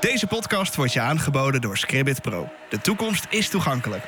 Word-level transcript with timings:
Deze 0.00 0.26
podcast 0.26 0.76
wordt 0.76 0.92
je 0.92 1.00
aangeboden 1.00 1.60
door 1.60 1.76
Scribbit 1.76 2.22
Pro. 2.22 2.48
De 2.68 2.80
toekomst 2.80 3.26
is 3.28 3.48
toegankelijk. 3.48 4.04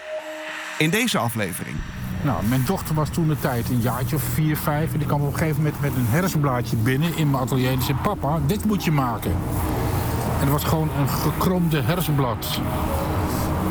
In 0.78 0.90
deze 0.90 1.18
aflevering. 1.18 1.76
Nou, 2.22 2.44
mijn 2.46 2.64
dochter 2.66 2.94
was 2.94 3.08
toen 3.10 3.28
de 3.28 3.38
tijd 3.40 3.68
een 3.68 3.80
jaartje 3.80 4.16
of 4.16 4.22
vier, 4.22 4.56
vijf. 4.56 4.92
En 4.92 4.98
die 4.98 5.06
kwam 5.06 5.20
op 5.20 5.32
een 5.32 5.38
gegeven 5.38 5.56
moment 5.56 5.80
met 5.80 5.90
een 5.96 6.06
hersenblaadje 6.06 6.76
binnen 6.76 7.16
in 7.16 7.30
mijn 7.30 7.42
atelier. 7.42 7.70
En 7.70 7.82
zei, 7.82 7.98
papa, 8.02 8.38
dit 8.46 8.64
moet 8.64 8.84
je 8.84 8.90
maken. 8.90 9.30
En 9.30 10.40
het 10.40 10.50
was 10.50 10.64
gewoon 10.64 10.90
een 10.98 11.08
gekromde 11.08 11.82
hersenblad. 11.82 12.60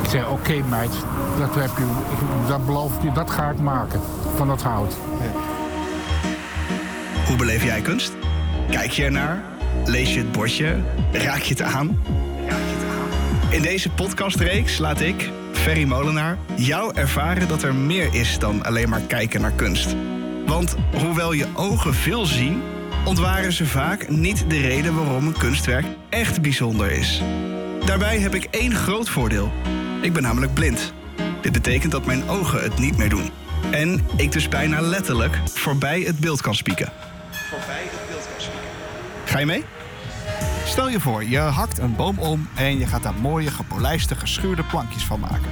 Ik 0.02 0.10
zei, 0.10 0.24
oké 0.24 0.62
meid, 0.68 0.92
dat 1.38 1.54
heb 1.54 1.70
je, 1.76 1.86
dat 2.48 2.66
beloof 2.66 2.96
ik 2.96 3.02
je, 3.02 3.12
dat 3.12 3.30
ga 3.30 3.50
ik 3.50 3.58
maken. 3.58 4.00
Van 4.36 4.46
dat 4.48 4.62
hout. 4.62 4.96
Hoe 7.26 7.36
beleef 7.36 7.64
jij 7.64 7.80
kunst? 7.80 8.12
Kijk 8.70 8.90
je 8.90 9.04
ernaar? 9.04 9.57
Lees 9.84 10.14
je 10.14 10.18
het 10.18 10.32
bordje? 10.32 10.76
Raak 11.12 11.42
je 11.42 11.54
het 11.54 11.62
aan? 11.62 12.02
In 13.50 13.62
deze 13.62 13.90
podcastreeks 13.90 14.78
laat 14.78 15.00
ik, 15.00 15.30
Ferry 15.52 15.84
Molenaar, 15.84 16.38
jou 16.56 16.94
ervaren 16.94 17.48
dat 17.48 17.62
er 17.62 17.74
meer 17.74 18.14
is 18.14 18.38
dan 18.38 18.64
alleen 18.64 18.88
maar 18.88 19.00
kijken 19.00 19.40
naar 19.40 19.52
kunst. 19.52 19.94
Want 20.46 20.76
hoewel 20.96 21.32
je 21.32 21.46
ogen 21.54 21.94
veel 21.94 22.26
zien, 22.26 22.62
ontwaren 23.04 23.52
ze 23.52 23.66
vaak 23.66 24.08
niet 24.08 24.44
de 24.48 24.60
reden 24.60 24.94
waarom 24.94 25.26
een 25.26 25.38
kunstwerk 25.38 25.86
echt 26.08 26.42
bijzonder 26.42 26.90
is. 26.90 27.22
Daarbij 27.84 28.18
heb 28.18 28.34
ik 28.34 28.44
één 28.50 28.74
groot 28.74 29.08
voordeel. 29.08 29.52
Ik 30.00 30.12
ben 30.12 30.22
namelijk 30.22 30.54
blind. 30.54 30.92
Dit 31.40 31.52
betekent 31.52 31.92
dat 31.92 32.06
mijn 32.06 32.28
ogen 32.28 32.62
het 32.62 32.78
niet 32.78 32.96
meer 32.96 33.08
doen. 33.08 33.30
En 33.70 34.06
ik 34.16 34.32
dus 34.32 34.48
bijna 34.48 34.80
letterlijk 34.80 35.38
voorbij 35.44 36.00
het 36.00 36.18
beeld 36.18 36.40
kan 36.40 36.54
spieken. 36.54 36.92
Ga 39.28 39.38
je 39.38 39.46
mee? 39.46 39.64
Stel 40.64 40.88
je 40.88 41.00
voor, 41.00 41.24
je 41.24 41.38
hakt 41.38 41.78
een 41.78 41.96
boom 41.96 42.18
om 42.18 42.48
en 42.54 42.78
je 42.78 42.86
gaat 42.86 43.02
daar 43.02 43.14
mooie, 43.14 43.50
gepolijste, 43.50 44.14
geschuurde 44.14 44.62
plankjes 44.62 45.04
van 45.04 45.20
maken. 45.20 45.50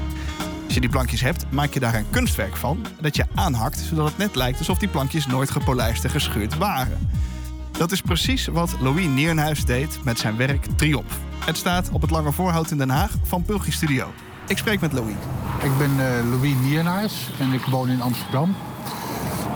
Als 0.64 0.74
je 0.74 0.80
die 0.80 0.90
plankjes 0.90 1.20
hebt, 1.20 1.46
maak 1.50 1.72
je 1.72 1.80
daar 1.80 1.94
een 1.94 2.10
kunstwerk 2.10 2.56
van 2.56 2.86
dat 3.00 3.16
je 3.16 3.24
aanhakt, 3.34 3.78
zodat 3.78 4.06
het 4.06 4.18
net 4.18 4.34
lijkt 4.34 4.58
alsof 4.58 4.78
die 4.78 4.88
plankjes 4.88 5.26
nooit 5.26 5.50
gepolijst 5.50 6.04
en 6.04 6.10
geschuurd 6.10 6.56
waren. 6.56 7.08
Dat 7.70 7.92
is 7.92 8.00
precies 8.00 8.46
wat 8.46 8.76
Louis 8.80 9.06
Nierenhuis 9.06 9.64
deed 9.64 9.98
met 10.04 10.18
zijn 10.18 10.36
werk 10.36 10.66
Triomf. 10.76 11.18
Het 11.44 11.56
staat 11.56 11.90
op 11.90 12.00
het 12.00 12.10
Lange 12.10 12.32
Voorhout 12.32 12.70
in 12.70 12.78
Den 12.78 12.90
Haag 12.90 13.10
van 13.22 13.42
Pulgi 13.42 13.72
Studio. 13.72 14.12
Ik 14.46 14.58
spreek 14.58 14.80
met 14.80 14.92
Louis. 14.92 15.16
Ik 15.62 15.78
ben 15.78 15.90
eh, 15.90 16.30
Louis 16.30 16.54
Nierhuis 16.62 17.30
en 17.38 17.52
ik 17.52 17.64
woon 17.64 17.88
in 17.88 18.00
Amsterdam. 18.02 18.54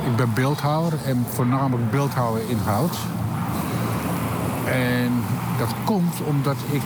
Ik 0.07 0.17
ben 0.17 0.34
beeldhouwer 0.34 0.93
en 1.05 1.27
voornamelijk 1.29 1.91
beeldhouwer 1.91 2.43
in 2.49 2.59
hout. 2.59 2.97
En 4.71 5.25
dat 5.59 5.69
komt 5.85 6.15
omdat 6.25 6.57
ik... 6.71 6.83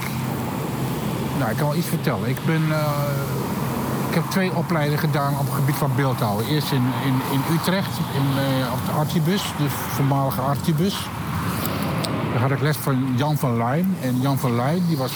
Nou, 1.38 1.50
ik 1.50 1.56
kan 1.56 1.68
wel 1.68 1.76
iets 1.76 1.86
vertellen. 1.86 2.28
Ik 2.28 2.38
ben... 2.46 2.62
eh, 2.70 2.78
ik 4.08 4.20
heb 4.20 4.30
twee 4.30 4.54
opleidingen 4.54 4.98
gedaan 4.98 5.32
op 5.32 5.46
het 5.46 5.54
gebied 5.54 5.74
van 5.74 5.90
beeldhouwen. 5.96 6.46
Eerst 6.46 6.72
in, 6.72 6.82
in, 7.04 7.14
in 7.32 7.54
Utrecht, 7.54 7.98
in, 8.14 8.38
eh, 8.38 8.72
op 8.72 8.78
de 8.86 8.92
Artibus, 8.92 9.42
de 9.58 9.68
voormalige 9.68 10.40
Artibus. 10.40 11.08
Daar 12.32 12.42
had 12.42 12.50
ik 12.50 12.60
les 12.60 12.76
van 12.76 13.12
Jan 13.16 13.36
van 13.36 13.56
Lijn. 13.56 13.96
En 14.00 14.20
Jan 14.20 14.38
van 14.38 14.56
Lijn 14.56 14.82
die 14.88 14.96
was 14.96 15.12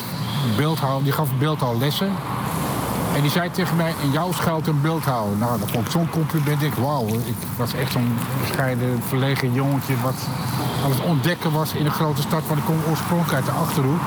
beeldhouwer, 0.57 1.05
die 1.05 1.13
gaf 1.13 1.29
beeldhouwlessen. 1.39 2.11
En 3.19 3.25
die 3.25 3.33
zei 3.33 3.51
tegen 3.51 3.77
mij, 3.77 3.95
in 4.03 4.11
jou 4.11 4.33
schuilt 4.33 4.67
een 4.67 4.81
beeldhouwer. 4.81 5.37
Nou, 5.37 5.59
dat 5.59 5.71
vond 5.71 5.87
ik 5.87 5.91
zo'n 5.91 6.11
compliment. 6.11 6.63
Ik, 6.63 6.75
wauw, 6.75 7.07
ik 7.07 7.37
was 7.57 7.75
echt 7.75 7.93
zo'n 7.93 8.19
bescheiden, 8.41 9.03
verlegen 9.09 9.53
jongetje... 9.53 9.95
wat 10.03 10.15
aan 10.85 10.91
het 10.91 11.01
ontdekken 11.01 11.53
was 11.53 11.73
in 11.73 11.85
een 11.85 11.93
grote 11.93 12.23
stad... 12.23 12.47
want 12.47 12.59
ik 12.59 12.65
kom 12.65 12.77
oorspronkelijk 12.91 13.35
uit 13.35 13.45
de 13.45 13.51
Achterhoek. 13.51 14.01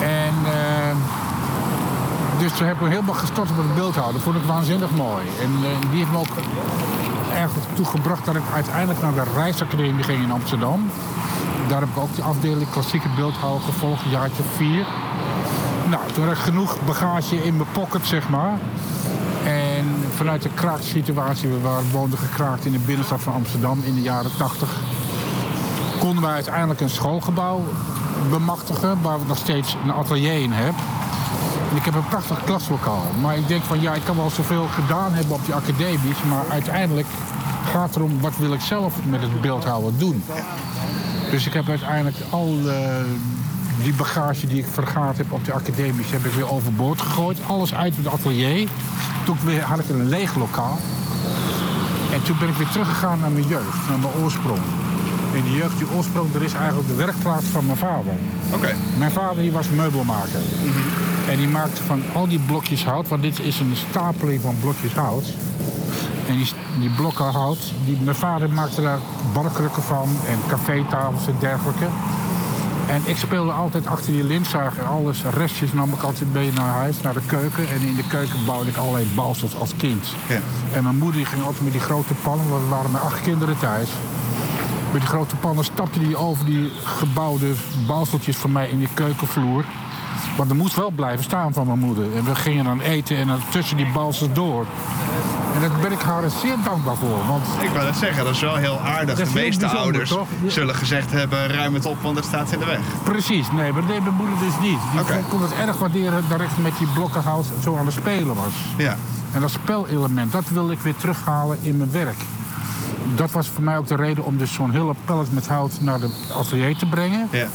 En 0.00 0.34
eh, 0.44 0.96
dus 2.38 2.52
toen 2.52 2.66
heb 2.66 2.80
ik 2.80 2.88
helemaal 2.88 3.14
gestort 3.14 3.50
op 3.50 3.56
het 3.56 3.74
beeldhouwen. 3.74 4.14
Dat 4.14 4.22
vond 4.22 4.36
ik 4.36 4.42
waanzinnig 4.42 4.90
mooi. 4.90 5.24
En 5.40 5.50
eh, 5.62 5.90
die 5.90 5.98
heeft 5.98 6.10
me 6.10 6.18
ook 6.18 6.36
erg 7.34 7.50
toe 7.74 7.86
gebracht 7.86 8.24
dat 8.24 8.34
ik 8.34 8.42
uiteindelijk 8.54 9.00
naar 9.00 9.14
de 9.14 9.22
Rijksacademie 9.34 10.04
ging 10.04 10.22
in 10.22 10.30
Amsterdam. 10.30 10.90
Daar 11.68 11.80
heb 11.80 11.88
ik 11.88 11.98
ook 11.98 12.14
de 12.14 12.22
afdeling 12.22 12.70
klassieke 12.70 13.08
beeldhouwer 13.16 13.62
gevolgd, 13.62 14.02
jaartje 14.10 14.42
of 14.42 14.56
vier. 14.56 14.86
Nou, 15.94 16.12
toen 16.12 16.24
had 16.24 16.32
ik 16.32 16.38
genoeg 16.38 16.78
bagage 16.86 17.44
in 17.44 17.56
mijn 17.56 17.68
pocket, 17.72 18.06
zeg 18.06 18.28
maar. 18.28 18.58
En 19.44 19.84
vanuit 20.14 20.42
de 20.42 20.48
kraaksituatie, 20.54 21.48
we 21.48 21.60
waren 21.60 21.90
woonden 21.90 22.18
gekraakt 22.18 22.64
in 22.64 22.72
de 22.72 22.78
binnenstad 22.78 23.22
van 23.22 23.32
Amsterdam 23.32 23.82
in 23.84 23.94
de 23.94 24.02
jaren 24.02 24.30
80, 24.36 24.68
konden 25.98 26.22
wij 26.22 26.32
uiteindelijk 26.32 26.80
een 26.80 26.90
schoolgebouw 26.90 27.64
bemachtigen, 28.30 29.02
waar 29.02 29.18
we 29.20 29.26
nog 29.26 29.38
steeds 29.38 29.76
een 29.84 29.92
atelier 29.92 30.42
in 30.42 30.52
hebben. 30.52 30.82
En 31.70 31.76
ik 31.76 31.84
heb 31.84 31.94
een 31.94 32.08
prachtig 32.08 32.44
klaslokaal. 32.44 33.06
Maar 33.20 33.36
ik 33.36 33.48
denk 33.48 33.62
van 33.62 33.80
ja, 33.80 33.94
ik 33.94 34.04
kan 34.04 34.16
wel 34.16 34.30
zoveel 34.30 34.66
gedaan 34.66 35.12
hebben 35.12 35.34
op 35.34 35.44
die 35.44 35.54
academies, 35.54 36.22
maar 36.28 36.44
uiteindelijk 36.50 37.06
gaat 37.70 37.86
het 37.86 37.96
erom 37.96 38.20
wat 38.20 38.36
wil 38.36 38.52
ik 38.52 38.60
zelf 38.60 38.94
met 39.04 39.20
het 39.20 39.40
beeldhouden 39.40 39.98
doen. 39.98 40.24
Dus 41.30 41.46
ik 41.46 41.52
heb 41.52 41.68
uiteindelijk 41.68 42.16
al 42.30 42.58
die 43.82 43.92
bagage 43.92 44.46
die 44.46 44.58
ik 44.58 44.66
vergaard 44.72 45.16
heb 45.16 45.32
op 45.32 45.44
de 45.44 45.52
academies, 45.52 46.10
heb 46.10 46.24
ik 46.24 46.32
weer 46.32 46.50
overboord 46.50 47.00
gegooid. 47.00 47.38
Alles 47.46 47.74
uit 47.74 47.96
het 47.96 48.06
atelier. 48.06 48.68
Toen 49.24 49.36
weer, 49.44 49.62
had 49.62 49.78
ik 49.78 49.88
een 49.88 50.08
leeg 50.08 50.34
lokaal. 50.36 50.78
En 52.12 52.22
toen 52.22 52.38
ben 52.38 52.48
ik 52.48 52.54
weer 52.54 52.68
teruggegaan 52.68 53.20
naar 53.20 53.30
mijn 53.30 53.46
jeugd, 53.46 53.88
naar 53.88 53.98
mijn 53.98 54.14
oorsprong. 54.22 54.60
En 55.34 55.42
die 55.42 55.56
jeugd, 55.56 55.78
die 55.78 55.86
oorsprong, 55.96 56.32
dat 56.32 56.42
is 56.42 56.52
eigenlijk 56.52 56.88
de 56.88 56.94
werkplaats 56.94 57.44
van 57.44 57.66
mijn 57.66 57.78
vader. 57.78 58.12
Oké. 58.52 58.74
Mijn 58.98 59.10
vader 59.10 59.42
die 59.42 59.52
was 59.52 59.68
meubelmaker. 59.68 60.40
En 61.28 61.36
die 61.36 61.48
maakte 61.48 61.82
van 61.82 62.02
al 62.14 62.28
die 62.28 62.38
blokjes 62.38 62.84
hout, 62.84 63.08
want 63.08 63.22
dit 63.22 63.40
is 63.40 63.60
een 63.60 63.76
stapeling 63.90 64.42
van 64.42 64.56
blokjes 64.60 64.92
hout. 64.92 65.24
En 66.28 66.36
die, 66.36 66.52
die 66.78 66.90
blokken 66.90 67.24
hout, 67.24 67.72
die, 67.84 67.98
mijn 68.00 68.16
vader 68.16 68.50
maakte 68.50 68.82
daar 68.82 68.98
barkrukken 69.32 69.82
van 69.82 70.08
en 70.28 70.38
cafétafels 70.48 71.26
en 71.26 71.36
dergelijke. 71.40 71.86
En 72.88 73.02
ik 73.04 73.16
speelde 73.16 73.52
altijd 73.52 73.86
achter 73.86 74.12
die 74.12 74.24
lintzaag 74.24 74.78
en 74.78 74.86
alles, 74.86 75.24
restjes 75.24 75.72
nam 75.72 75.92
ik 75.92 76.02
altijd 76.02 76.32
mee 76.32 76.52
naar 76.52 76.74
huis, 76.74 77.00
naar 77.00 77.14
de 77.14 77.26
keuken. 77.26 77.68
En 77.68 77.80
in 77.80 77.94
de 77.94 78.06
keuken 78.06 78.44
bouwde 78.46 78.70
ik 78.70 78.76
allerlei 78.76 79.06
balsels 79.14 79.58
als 79.58 79.76
kind. 79.76 80.14
Ja. 80.28 80.40
En 80.72 80.82
mijn 80.82 80.98
moeder 80.98 81.26
ging 81.26 81.44
altijd 81.44 81.62
met 81.62 81.72
die 81.72 81.80
grote 81.80 82.14
pannen, 82.14 82.48
want 82.48 82.62
we 82.62 82.68
waren 82.68 82.90
met 82.90 83.00
acht 83.00 83.20
kinderen 83.20 83.58
thuis. 83.58 83.88
Met 84.92 85.00
die 85.00 85.10
grote 85.10 85.36
pannen 85.36 85.64
stapte 85.64 85.98
die 85.98 86.16
over 86.16 86.44
die 86.44 86.70
gebouwde 86.84 87.52
balseltjes 87.86 88.36
van 88.36 88.52
mij 88.52 88.68
in 88.68 88.78
die 88.78 88.88
keukenvloer. 88.94 89.64
Want 90.36 90.50
er 90.50 90.56
moest 90.56 90.74
wel 90.74 90.90
blijven 90.90 91.24
staan 91.24 91.52
van 91.52 91.66
mijn 91.66 91.78
moeder. 91.78 92.16
En 92.16 92.24
we 92.24 92.34
gingen 92.34 92.64
dan 92.64 92.80
eten 92.80 93.16
en 93.16 93.26
dan 93.26 93.40
tussen 93.50 93.76
die 93.76 93.92
balsels 93.92 94.32
door. 94.32 94.66
En 95.54 95.60
daar 95.60 95.70
ben 95.80 95.92
ik 95.92 96.00
haar 96.00 96.30
zeer 96.30 96.56
dankbaar 96.64 96.96
voor. 96.96 97.26
Want 97.26 97.44
Ik 97.62 97.68
wou 97.70 97.84
dat 97.84 97.96
zeggen, 97.96 98.24
dat 98.24 98.34
is 98.34 98.40
wel 98.40 98.56
heel 98.56 98.80
aardig. 98.80 99.16
Dat 99.18 99.26
de 99.26 99.32
meeste 99.34 99.66
ouders 99.66 100.10
toch? 100.10 100.26
Zullen 100.46 100.74
gezegd 100.74 101.10
hebben, 101.12 101.48
ruim 101.48 101.74
het 101.74 101.86
op, 101.86 102.02
want 102.02 102.16
er 102.18 102.24
staat 102.24 102.52
in 102.52 102.58
de 102.58 102.64
weg. 102.64 102.78
precies, 103.02 103.50
nee, 103.50 103.72
maar 103.72 103.80
dat 103.80 103.90
deed 103.90 104.02
mijn 104.02 104.14
moeder 104.14 104.38
dus 104.38 104.68
niet. 104.68 104.78
Die 104.92 105.00
Oké. 105.00 105.20
kon 105.28 105.42
het 105.42 105.52
erg 105.66 105.78
waarderen 105.78 106.24
dat 106.28 106.40
ik 106.40 106.48
met 106.62 106.72
die 106.78 106.86
blokkenhout 106.94 107.46
zo 107.62 107.76
aan 107.76 107.86
het 107.86 107.94
spelen 107.94 108.34
was. 108.34 108.52
Ja. 108.76 108.96
En 109.32 109.40
dat 109.40 109.50
spelelement, 109.50 110.32
dat 110.32 110.44
wil 110.48 110.70
ik 110.70 110.78
weer 110.80 110.96
terughalen 110.96 111.58
in 111.62 111.76
mijn 111.76 111.90
werk. 111.92 112.16
Dat 113.14 113.30
was 113.30 113.48
voor 113.48 113.62
mij 113.62 113.76
ook 113.78 113.86
de 113.86 113.96
reden 113.96 114.24
om 114.24 114.36
dus 114.36 114.52
zo'n 114.52 114.70
hele 114.70 114.94
pallet 115.04 115.32
met 115.32 115.46
hout 115.46 115.72
naar 115.80 116.00
de 116.00 116.10
atelier 116.38 116.76
te 116.76 116.86
brengen. 116.86 117.28
Ja. 117.30 117.46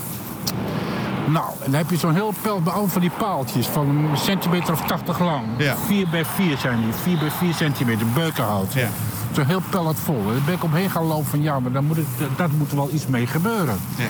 Nou, 1.32 1.46
en 1.64 1.72
dan 1.72 1.74
heb 1.74 1.90
je 1.90 1.98
zo'n 1.98 2.14
heel 2.14 2.34
allemaal 2.44 2.88
van 2.88 3.02
die 3.02 3.12
paaltjes 3.18 3.68
van 3.68 3.88
een 3.88 4.18
centimeter 4.18 4.74
of 4.74 4.82
80 4.82 5.20
lang. 5.20 5.46
Ja. 5.58 5.76
4 5.76 6.08
bij 6.10 6.26
4 6.26 6.58
zijn 6.58 6.82
die, 6.82 6.94
4 6.94 7.18
bij 7.18 7.32
4 7.32 7.54
centimeter, 7.54 8.08
beukenhout. 8.08 8.74
Ja. 8.74 8.88
Zo'n 9.32 9.46
heel 9.46 9.62
pallet 9.70 10.00
vol. 10.00 10.24
Daar 10.26 10.42
ben 10.46 10.54
ik 10.54 10.64
omheen 10.64 10.90
gaan 10.90 11.06
lopen 11.06 11.26
van 11.26 11.42
ja, 11.42 11.60
maar 11.60 11.72
daar 11.72 11.84
moet 11.84 11.98
ik, 11.98 12.06
daar 12.36 12.50
moet 12.58 12.72
er 12.72 12.78
wel 12.78 12.90
iets 12.94 13.08
mee 13.08 13.28
gebeuren. 13.28 13.78
Ja. 13.96 14.06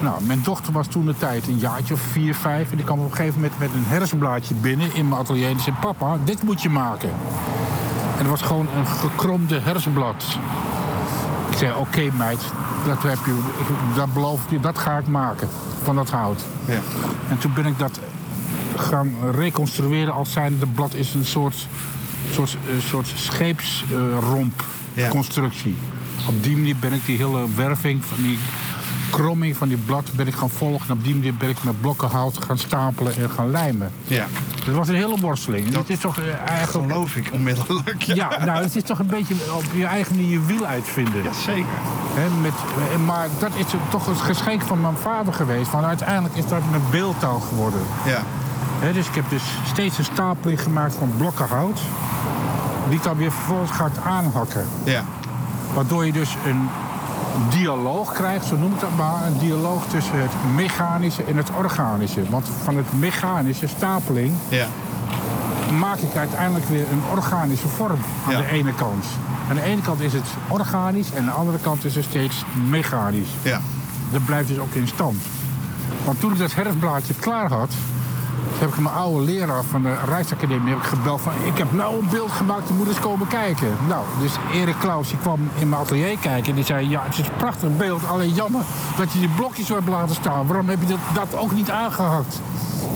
Nou, 0.00 0.22
mijn 0.24 0.42
dochter 0.42 0.72
was 0.72 0.86
toen 0.86 1.06
de 1.06 1.16
tijd 1.16 1.48
een 1.48 1.58
jaartje 1.58 1.94
of 1.94 2.00
vier, 2.00 2.34
vijf. 2.34 2.70
En 2.70 2.76
die 2.76 2.84
kwam 2.84 2.98
op 2.98 3.10
een 3.10 3.16
gegeven 3.16 3.40
moment 3.40 3.58
met 3.58 3.70
een 3.74 3.84
hersenblaadje 3.84 4.54
binnen 4.54 4.94
in 4.94 5.08
mijn 5.08 5.20
atelier. 5.20 5.48
En 5.48 5.60
zei, 5.60 5.76
papa, 5.80 6.16
dit 6.24 6.42
moet 6.42 6.62
je 6.62 6.70
maken. 6.70 7.10
En 8.18 8.26
dat 8.26 8.26
was 8.26 8.42
gewoon 8.42 8.68
een 8.76 8.86
gekromde 8.86 9.60
hersenblad. 9.60 10.24
Zei, 11.60 11.72
oké 11.78 12.10
meid, 12.16 12.40
dat, 12.86 13.02
heb 13.02 13.18
je, 13.24 13.38
dat 13.94 14.12
beloof 14.12 14.44
ik 14.44 14.50
je, 14.50 14.60
dat 14.60 14.78
ga 14.78 14.98
ik 14.98 15.06
maken. 15.06 15.48
Van 15.82 15.94
dat 15.94 16.10
hout. 16.10 16.44
Ja. 16.64 16.78
En 17.28 17.38
toen 17.38 17.52
ben 17.54 17.66
ik 17.66 17.78
dat 17.78 18.00
gaan 18.76 19.14
reconstrueren 19.34 20.14
als 20.14 20.32
zijnde... 20.32 20.58
de 20.58 20.66
blad 20.66 20.94
is 20.94 21.14
een 21.14 21.24
soort, 21.24 21.66
soort, 22.32 22.56
eh, 22.66 22.88
soort 22.88 23.12
scheepsromp 23.14 24.64
Ja. 24.94 25.08
constructie. 25.08 25.76
Op 26.28 26.42
die 26.42 26.56
manier 26.56 26.76
ben 26.76 26.92
ik 26.92 27.06
die 27.06 27.16
hele 27.16 27.46
werving 27.56 28.04
van 28.04 28.22
die 28.22 28.38
kromming 29.10 29.56
van 29.56 29.68
die 29.68 29.76
blad 29.76 30.12
ben 30.12 30.26
ik 30.26 30.34
gaan 30.34 30.50
volgen. 30.50 30.88
En 30.88 30.94
op 30.94 31.04
die 31.04 31.14
manier 31.14 31.34
ben 31.34 31.48
ik 31.48 31.62
met 31.62 31.80
blokken 31.80 32.08
hout 32.08 32.44
gaan 32.44 32.58
stapelen 32.58 33.16
en 33.16 33.30
gaan 33.30 33.50
lijmen. 33.50 33.90
Ja. 34.04 34.26
Het 34.64 34.74
was 34.74 34.88
een 34.88 34.94
hele 34.94 35.16
worsteling. 35.20 35.68
Dat 35.68 35.80
het 35.80 35.90
is 35.90 35.98
toch 35.98 36.18
eh, 36.18 36.34
eigenlijk... 36.48 36.92
Geloof 36.92 37.16
ik 37.16 37.30
onmiddellijk. 37.32 38.02
Ja, 38.02 38.44
nou, 38.44 38.62
het 38.62 38.76
is 38.76 38.82
toch 38.82 38.98
een 38.98 39.06
beetje 39.06 39.34
op 39.54 39.64
je 39.74 39.86
eigen 39.86 40.16
manier 40.16 40.30
je 40.30 40.44
wiel 40.44 40.66
uitvinden. 40.66 41.22
Ja, 41.22 41.32
zeker. 41.32 41.78
Hè, 42.14 42.40
met, 42.40 42.52
eh, 42.52 43.06
maar 43.06 43.28
dat 43.38 43.50
is 43.54 43.64
toch 43.90 44.06
het 44.06 44.20
geschenk 44.20 44.62
van 44.62 44.80
mijn 44.80 44.96
vader 44.96 45.32
geweest. 45.32 45.70
Want 45.70 45.84
uiteindelijk 45.84 46.34
is 46.34 46.46
dat 46.46 46.60
mijn 46.70 46.82
beeldtaal 46.90 47.40
geworden. 47.40 47.80
Ja. 48.06 48.22
Dus 48.92 49.08
ik 49.08 49.14
heb 49.14 49.24
dus 49.30 49.42
steeds 49.66 49.98
een 49.98 50.04
stapeling 50.04 50.62
gemaakt 50.62 50.94
van 50.94 51.12
blokken 51.16 51.46
hout. 51.48 51.80
Die 52.88 52.98
ik 52.98 53.02
dan 53.02 53.16
weer 53.16 53.32
vervolgens 53.32 53.70
gaat 53.70 53.98
aanhakken. 54.04 54.66
Ja. 54.84 55.04
Waardoor 55.74 56.06
je 56.06 56.12
dus 56.12 56.36
een 56.46 56.68
dialoog 57.48 58.12
krijgt, 58.12 58.46
zo 58.46 58.56
noemt 58.56 58.80
dat 58.80 58.96
maar. 58.96 59.26
Een 59.26 59.38
dialoog 59.38 59.86
tussen 59.86 60.20
het 60.22 60.30
mechanische 60.54 61.24
en 61.24 61.36
het 61.36 61.50
organische. 61.58 62.22
Want 62.30 62.48
van 62.62 62.76
het 62.76 62.98
mechanische 62.98 63.68
stapeling 63.68 64.32
Ja. 64.48 64.66
maak 65.78 65.98
ik 65.98 66.16
uiteindelijk 66.16 66.68
weer 66.68 66.86
een 66.92 67.02
organische 67.10 67.68
vorm 67.68 67.98
aan 68.26 68.32
Ja. 68.32 68.38
de 68.38 68.46
ene 68.46 68.74
kant. 68.74 69.04
Aan 69.48 69.54
de 69.56 69.62
ene 69.62 69.80
kant 69.82 70.00
is 70.00 70.12
het 70.12 70.26
organisch 70.48 71.10
en 71.12 71.18
aan 71.18 71.24
de 71.24 71.30
andere 71.30 71.58
kant 71.58 71.84
is 71.84 71.94
het 71.94 72.04
steeds 72.04 72.44
mechanisch. 72.68 73.28
Ja. 73.42 73.60
Dat 74.12 74.24
blijft 74.24 74.48
dus 74.48 74.58
ook 74.58 74.74
in 74.74 74.88
stand. 74.88 75.16
Want 76.04 76.20
toen 76.20 76.32
ik 76.32 76.38
dat 76.38 76.54
herfstblaadje 76.54 77.14
klaar 77.14 77.48
had, 77.52 77.70
heb 78.60 78.68
ik 78.68 78.78
mijn 78.78 78.94
oude 78.94 79.24
leraar 79.24 79.62
van 79.64 79.82
de 79.82 79.94
Rijksacademie 80.08 80.68
heb 80.68 80.78
ik 80.82 80.88
gebeld 80.88 81.20
van 81.20 81.32
ik 81.44 81.58
heb 81.58 81.72
nou 81.72 81.98
een 81.98 82.08
beeld 82.10 82.30
gemaakt, 82.30 82.68
je 82.68 82.74
moet 82.74 82.88
eens 82.88 83.00
komen 83.00 83.26
kijken. 83.26 83.68
Nou, 83.88 84.04
dus 84.20 84.32
Erik 84.52 84.74
Klaus 84.80 85.08
die 85.08 85.18
kwam 85.18 85.40
in 85.58 85.68
mijn 85.68 85.80
atelier 85.82 86.18
kijken 86.18 86.48
en 86.50 86.54
die 86.54 86.64
zei 86.64 86.88
ja, 86.88 87.02
het 87.04 87.18
is 87.18 87.26
een 87.26 87.36
prachtig 87.36 87.76
beeld, 87.76 88.08
alleen 88.08 88.32
jammer 88.34 88.62
dat 88.96 89.12
je 89.12 89.18
die 89.18 89.28
blokjes 89.28 89.66
zo 89.66 89.74
hebt 89.74 89.88
laten 89.88 90.14
staan. 90.14 90.46
Waarom 90.46 90.68
heb 90.68 90.78
je 90.80 90.86
dat, 90.86 90.98
dat 91.30 91.40
ook 91.40 91.52
niet 91.52 91.70
aangehakt? 91.70 92.40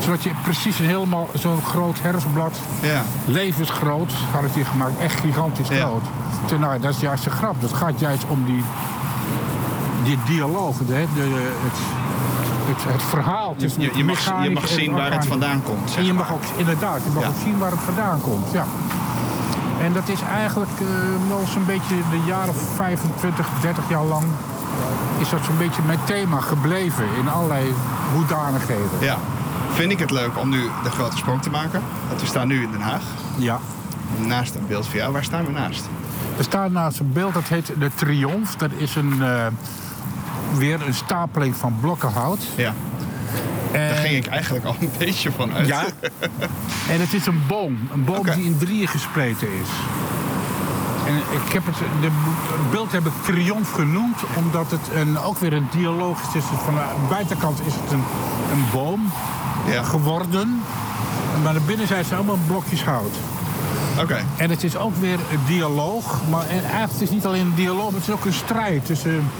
Zodat 0.00 0.22
je 0.22 0.30
precies 0.42 0.78
een 0.78 0.86
helemaal 0.86 1.28
zo'n 1.34 1.62
groot 1.62 2.00
herfstblad, 2.00 2.58
Ja. 2.80 3.02
levensgroot, 3.24 4.12
had 4.32 4.42
ik 4.42 4.54
die 4.54 4.64
gemaakt, 4.64 4.98
echt 5.00 5.20
gigantisch 5.20 5.68
Ja. 5.68 5.74
groot. 5.86 6.02
Toen, 6.46 6.60
nou, 6.60 6.80
dat 6.80 6.90
is 6.94 7.00
juist 7.00 7.24
de 7.24 7.30
grap. 7.30 7.60
Dat 7.60 7.72
gaat 7.72 8.00
juist 8.00 8.24
om 8.28 8.44
die, 8.44 8.64
die 10.04 10.18
dialoog, 10.26 10.76
de, 10.76 10.84
de, 10.84 11.06
de- 11.14 11.52
het, 11.62 11.78
het, 12.66 12.92
het 12.92 13.02
verhaal. 13.02 13.54
tussen 13.58 13.80
Je, 13.82 13.90
je, 13.94 14.04
mag, 14.04 14.42
je 14.44 14.60
zien 14.64 14.92
waar 14.92 15.12
het 15.12 15.26
vandaan 15.26 15.62
komt. 15.62 15.90
Zeg 15.90 15.98
En 15.98 16.04
je 16.04 16.12
mag 16.12 16.32
ook, 16.32 16.42
inderdaad, 16.56 17.00
je 17.04 17.10
mag 17.14 17.22
Ja. 17.22 17.28
ook 17.28 17.34
zien 17.42 17.58
waar 17.58 17.70
het 17.70 17.80
vandaan 17.80 18.20
komt. 18.20 18.46
Ja. 18.52 18.64
En 19.80 19.92
dat 19.92 20.08
is 20.08 20.20
eigenlijk 20.36 20.70
eh 20.80 21.28
wel 21.28 21.42
zo'n 21.52 21.64
beetje 21.66 21.94
de 22.10 22.20
jaren 22.26 22.54
25, 22.74 23.46
30 23.60 23.84
jaar 23.88 24.04
lang... 24.04 24.24
is 25.18 25.30
dat 25.30 25.40
zo'n 25.44 25.58
beetje 25.58 25.82
mijn 25.86 25.98
thema 26.04 26.40
gebleven 26.40 27.04
in 27.20 27.28
allerlei 27.28 27.74
hoedanigheden. 28.14 28.98
Ja. 29.00 29.16
Vind 29.72 29.92
ik 29.92 29.98
het 29.98 30.10
leuk 30.10 30.38
om 30.38 30.48
nu 30.48 30.62
de 30.82 30.90
grote 30.90 31.16
sprong 31.16 31.42
te 31.42 31.50
maken. 31.50 31.82
Want 32.08 32.20
we 32.20 32.26
staan 32.26 32.48
nu 32.48 32.62
in 32.62 32.70
Den 32.70 32.80
Haag. 32.80 33.02
Ja. 33.36 33.58
Naast 34.18 34.54
een 34.54 34.66
beeld 34.68 34.86
van 34.86 34.98
jou. 34.98 35.12
Waar 35.12 35.24
staan 35.24 35.44
we 35.44 35.50
naast? 35.52 35.88
Er 36.38 36.44
staat 36.44 36.70
naast 36.70 37.00
een 37.00 37.12
beeld 37.12 37.34
dat 37.34 37.48
heet 37.48 37.72
de 37.78 37.90
Triomf. 37.94 38.56
Dat 38.56 38.70
is 38.76 38.96
een, 38.96 39.22
eh, 39.22 39.46
weer 40.56 40.86
een 40.86 40.94
stapeling 40.94 41.56
van 41.56 41.76
blokken 41.80 42.12
hout. 42.12 42.40
Ja. 42.56 42.74
En, 43.72 43.88
Daar 43.88 43.96
ging 43.96 44.16
ik 44.16 44.26
eigenlijk 44.26 44.64
al 44.64 44.76
een 44.80 44.90
beetje 44.98 45.30
van 45.32 45.52
uit. 45.54 45.66
Ja. 45.66 45.84
en 46.92 47.00
het 47.00 47.12
is 47.12 47.26
een 47.26 47.42
boom. 47.46 47.78
Een 47.92 48.04
boom 48.04 48.24
die 48.34 48.44
in 48.44 48.58
drieën 48.58 48.88
gespleten 48.88 49.48
is. 49.48 49.68
En 51.06 51.14
ik 51.16 51.52
heb 51.52 51.66
het, 51.66 51.76
de 52.00 52.08
het 52.52 52.70
beeld 52.70 52.92
heb 52.92 53.06
ik 53.06 53.12
Triomf 53.22 53.72
genoemd, 53.72 54.16
omdat 54.36 54.70
het 54.70 54.80
een, 54.94 55.18
ook 55.18 55.38
weer 55.38 55.52
een 55.52 55.68
dialoog 55.76 56.20
is. 56.22 56.32
Dus 56.32 56.44
van 56.64 56.74
de 56.74 56.80
buitenkant 57.08 57.60
is 57.66 57.72
het 57.74 57.92
een, 57.92 58.02
een 58.52 58.64
boom 58.72 59.10
Ja. 59.70 59.82
geworden. 59.82 60.62
Maar 61.42 61.52
de 61.52 61.60
binnenzijde 61.60 62.04
zijn 62.04 62.16
allemaal 62.18 62.38
blokjes 62.46 62.84
hout. 62.84 63.14
Oké. 64.00 64.24
En 64.36 64.50
het 64.50 64.64
is 64.64 64.76
ook 64.76 64.96
weer 64.96 65.18
een 65.32 65.40
dialoog. 65.46 66.20
Maar 66.30 66.46
en 66.48 66.62
eigenlijk 66.62 66.92
het 66.92 67.00
is 67.02 67.10
niet 67.10 67.26
alleen 67.26 67.40
een 67.46 67.54
dialoog, 67.54 67.90
maar 67.90 68.00
het 68.00 68.08
is 68.08 68.14
ook 68.14 68.24
een 68.24 68.32
strijd 68.32 68.86
tussen. 68.86 69.30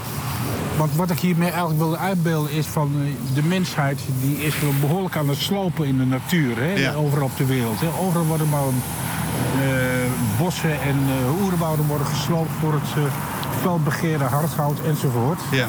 Want 0.77 0.95
wat 0.95 1.09
ik 1.09 1.19
hiermee 1.19 1.49
eigenlijk 1.49 1.79
wilde 1.79 1.97
uitbeelden 1.97 2.51
is 2.51 2.65
van 2.65 2.91
eh, 2.95 3.35
de 3.35 3.43
mensheid 3.43 3.99
die 4.21 4.37
is 4.37 4.59
wel 4.59 4.73
behoorlijk 4.79 5.15
aan 5.15 5.29
het 5.29 5.37
slopen 5.37 5.85
in 5.85 5.97
de 5.97 6.05
natuur. 6.05 6.57
Hè? 6.57 6.73
Ja. 6.73 6.93
Overal 6.93 7.25
op 7.25 7.37
de 7.37 7.45
wereld. 7.45 7.79
Hè? 7.79 7.87
Overal 7.99 8.25
worden 8.25 8.49
maar 8.49 8.61
eh, 8.61 10.39
bossen 10.39 10.81
en 10.81 10.97
oerwouden 11.41 11.85
worden 11.85 12.07
gesloopt 12.07 12.51
voor 12.59 12.73
het 12.73 13.11
felbegeerde 13.61 14.23
hardhout 14.23 14.79
enzovoort. 14.85 15.39
Ja. 15.51 15.67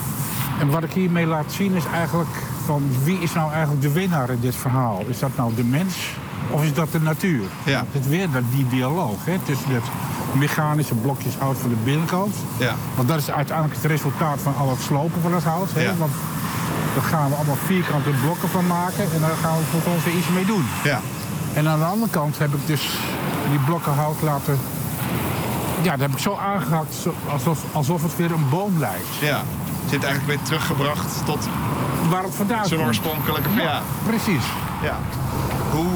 En 0.60 0.68
wat 0.68 0.84
ik 0.84 0.92
hiermee 0.92 1.26
laat 1.26 1.52
zien 1.52 1.74
is 1.74 1.84
eigenlijk 1.94 2.36
van 2.64 2.82
wie 3.04 3.18
is 3.18 3.32
nou 3.32 3.52
eigenlijk 3.52 3.82
de 3.82 3.92
winnaar 3.92 4.30
in 4.30 4.40
dit 4.40 4.56
verhaal? 4.56 5.04
Is 5.08 5.18
dat 5.18 5.30
nou 5.36 5.54
de 5.54 5.64
mens 5.64 5.94
of 6.50 6.64
is 6.64 6.74
dat 6.74 6.92
de 6.92 7.00
natuur? 7.00 7.44
Ja. 7.64 7.84
Het 7.92 8.08
weer 8.08 8.30
dat, 8.30 8.42
die 8.50 8.68
dialoog 8.68 9.24
hè, 9.24 9.38
tussen 9.44 9.74
het 9.74 9.84
mechanische 10.38 10.94
blokjes 10.94 11.34
hout 11.38 11.58
van 11.58 11.68
de 11.68 11.76
binnenkant. 11.84 12.34
Ja. 12.56 12.74
Want 12.94 13.08
dat 13.08 13.18
is 13.18 13.30
uiteindelijk 13.30 13.76
het 13.82 13.90
resultaat 13.90 14.38
van 14.42 14.56
al 14.56 14.70
het 14.70 14.80
slopen 14.80 15.22
van 15.22 15.34
het 15.34 15.44
hout. 15.44 15.68
Hè? 15.72 15.82
Ja. 15.82 15.96
Want 15.96 16.12
daar 16.94 17.04
gaan 17.04 17.28
we 17.30 17.36
allemaal 17.36 17.58
vierkante 17.64 18.10
blokken 18.10 18.48
van 18.48 18.66
maken 18.66 19.04
en 19.14 19.20
daar 19.20 19.36
gaan 19.42 19.56
we 19.56 19.64
vervolgens 19.70 20.04
weer 20.04 20.14
iets 20.14 20.28
mee 20.28 20.44
doen. 20.44 20.64
Ja. 20.84 21.00
En 21.54 21.68
aan 21.68 21.78
de 21.78 21.84
andere 21.84 22.10
kant 22.10 22.38
heb 22.38 22.54
ik 22.54 22.66
dus 22.66 22.98
die 23.50 23.58
blokken 23.58 23.92
hout 23.92 24.22
laten... 24.22 24.58
Ja, 25.82 25.90
dat 25.90 26.00
heb 26.00 26.10
ik 26.12 26.18
zo 26.18 26.34
aangehakt 26.54 27.06
alsof, 27.32 27.58
alsof 27.72 28.02
het 28.02 28.16
weer 28.16 28.32
een 28.32 28.48
boom 28.50 28.78
lijkt. 28.78 29.14
Ja. 29.20 29.42
Zit 29.90 30.04
eigenlijk 30.04 30.26
weer 30.26 30.46
teruggebracht 30.46 31.24
tot 31.24 31.48
Waar 32.10 32.22
het 32.22 32.34
vandaan 32.34 32.66
zijn 32.66 32.76
komt. 32.80 32.88
oorspronkelijke... 32.88 33.48
Ja. 33.54 33.62
ja. 33.62 33.80
Precies. 34.06 34.44
Hoe, 35.70 35.86